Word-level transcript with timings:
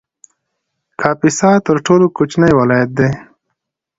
کاپیسا 1.01 1.49
تر 1.65 1.77
ټولو 1.85 2.05
کوچنی 2.17 2.51
ولایت 2.59 2.89
دی 2.97 3.09